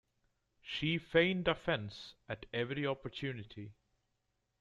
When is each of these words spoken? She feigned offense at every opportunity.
She 0.63 0.97
feigned 0.97 1.47
offense 1.47 2.15
at 2.27 2.47
every 2.51 2.87
opportunity. 2.87 3.75